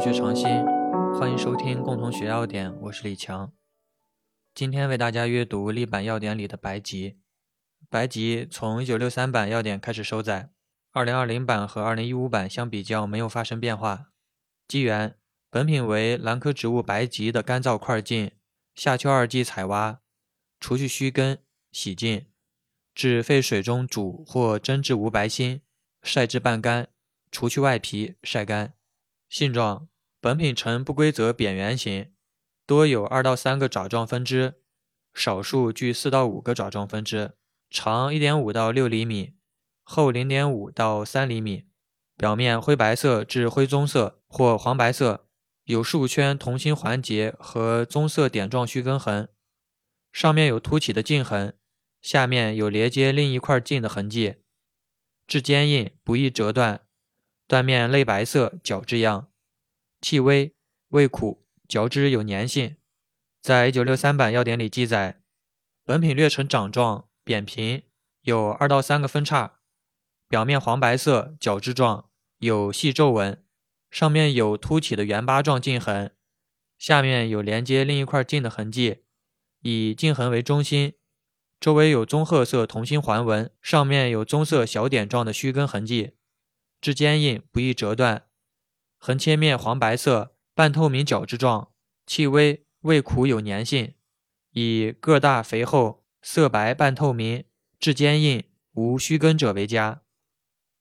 [0.00, 0.48] 学常新，
[1.18, 3.52] 欢迎收听共同学要点，我是李强。
[4.54, 7.18] 今天为大家阅读历版要点里的白集。
[7.90, 10.52] 白集从1963版要点开始收载
[10.94, 14.06] ，2020版和2015版相比较没有发生变化。
[14.66, 15.18] 机缘：
[15.50, 18.30] 本品为兰科植物白及的干燥块茎，
[18.74, 20.00] 夏秋二季采挖，
[20.58, 21.42] 除去须根，
[21.72, 22.24] 洗净，
[22.94, 25.60] 至沸水中煮或蒸至无白心，
[26.02, 26.88] 晒至半干，
[27.30, 28.72] 除去外皮，晒干。
[29.30, 29.88] 性状：
[30.20, 32.12] 本品呈不规则扁圆形，
[32.66, 34.54] 多有二到三个爪状分支，
[35.14, 37.34] 少数具四到五个爪状分支，
[37.70, 39.34] 长一点五到六厘米，
[39.84, 41.68] 厚零点五到三厘米，
[42.16, 45.28] 表面灰白色至灰棕色或黄白色，
[45.62, 49.28] 有数圈同心环节和棕色点状须根痕，
[50.12, 51.56] 上面有凸起的茎痕，
[52.02, 54.38] 下面有连接另一块茎的痕迹，
[55.28, 56.82] 质坚硬，不易折断。
[57.50, 59.28] 断面类白色，角质样，
[60.00, 60.54] 气微，
[60.90, 62.76] 味苦，嚼之有粘性。
[63.42, 65.20] 在一九六三版要点里记载，
[65.84, 67.82] 本品略呈掌状，扁平，
[68.20, 69.58] 有二到三个分叉，
[70.28, 73.44] 表面黄白色，角质状，有细皱纹，
[73.90, 76.14] 上面有凸起的圆疤状茎痕，
[76.78, 78.98] 下面有连接另一块茎的痕迹，
[79.62, 80.92] 以茎痕为中心，
[81.58, 86.12] 周围有棕褐色同心环纹，上面有棕色小点状的须根痕迹。
[86.80, 88.24] 质坚硬，不易折断。
[88.98, 91.70] 横切面黄白色，半透明角质状，
[92.06, 93.94] 气微，味苦，有粘性。
[94.52, 97.44] 以个大肥厚、色白半透明、
[97.78, 100.02] 质坚硬、无须根者为佳。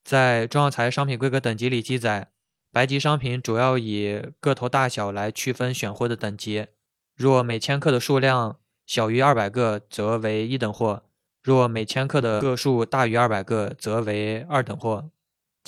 [0.04, 2.32] 在中药材商品规格等级里记载，
[2.72, 6.68] 白级商品主要以个头大小来区分选货的等级。
[7.16, 11.04] 若每千克的数量小于二百个，则为一等货；
[11.44, 15.12] 若每千克的个数大于二百个，则为二等货。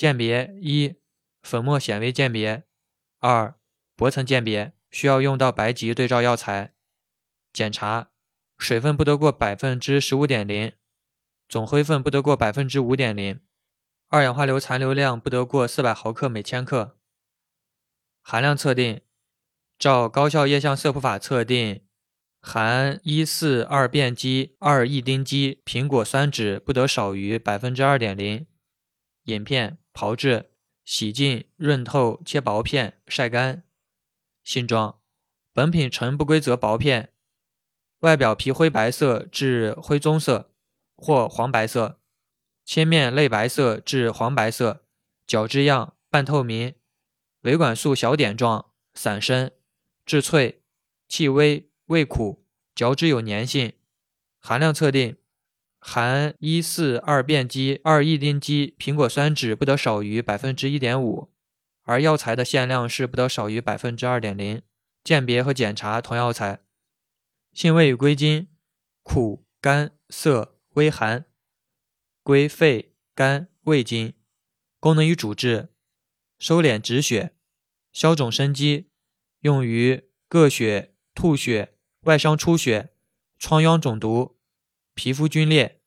[0.02, 0.96] 鉴别一，
[1.44, 2.64] 粉末显微鉴别；
[3.20, 3.54] 二，
[3.94, 6.74] 薄层鉴别，需要用到白级对照药材。
[7.52, 8.10] 检查：
[8.58, 10.72] 水分不得过百分之十五点零，
[11.48, 13.38] 总灰分不得过百分之五点零，
[14.08, 16.98] 二氧化硫残留量不得过四百毫克每千克。
[18.22, 19.02] 含量测定：
[19.78, 21.86] 照高效液相色谱法测定，
[22.40, 28.44] 含一四二变基二异丁基苹果酸酯不得少于百分之二点零。
[29.24, 29.78] 饮片。
[29.94, 30.50] 炮制，
[30.84, 33.62] 洗净，润透，切薄片，晒干。
[34.42, 35.02] 性状：
[35.52, 37.12] 本品呈不规则薄片，
[37.98, 40.54] 外表皮灰白色至灰棕色
[40.96, 42.00] 或黄白色，
[42.64, 44.86] 切面类白色至黄白色，
[45.26, 46.74] 角质样，半透明，
[47.42, 49.50] 维管束小点状，散生，
[50.06, 50.62] 质脆，
[51.06, 53.74] 气微，味苦，嚼之有粘性。
[54.38, 55.18] 含量测定。
[55.84, 61.32] 含一四二变基二异丁基苹果酸酯不得少于百分之一点五，
[61.82, 64.62] 而药材的限量是不得少于百分之二点零。
[65.02, 66.60] 鉴别和检查同药材。
[67.52, 68.46] 性味与归经：
[69.02, 71.24] 苦、甘、涩、微寒，
[72.22, 74.14] 归肺、肝、胃经。
[74.78, 75.70] 功能与主治：
[76.38, 77.34] 收敛止血，
[77.92, 78.88] 消肿生肌，
[79.40, 82.90] 用于膈血、吐血、外伤出血、
[83.36, 84.38] 疮疡肿毒。
[85.02, 85.80] 皮肤皲裂，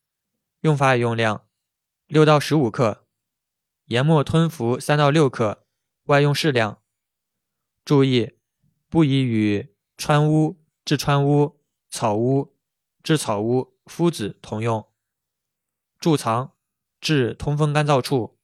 [0.60, 1.46] 用法与用量：
[2.06, 3.06] 六到十五克，
[3.86, 5.64] 研末吞服三到六克，
[6.08, 6.80] 外用适量。
[7.86, 8.34] 注意，
[8.90, 12.58] 不宜与川乌、治川乌、草乌、
[13.02, 14.86] 治草乌、附子同用。
[16.02, 16.52] 贮藏：
[17.00, 18.38] 至通风干燥处。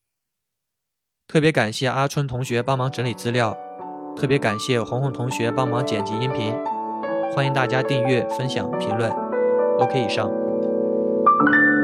[1.27, 3.57] 特别感谢阿春同学帮忙整理资料，
[4.15, 6.53] 特别感谢红红同学帮忙剪辑音频。
[7.35, 9.11] 欢迎大家订阅、分享、评论。
[9.77, 10.31] OK，以上。
[11.47, 11.80] you